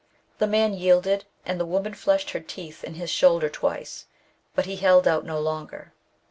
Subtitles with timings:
[0.39, 4.07] The man yielded, and the woman fleshed her teeth in his shoulder twice;
[4.55, 5.93] but he held out no longer.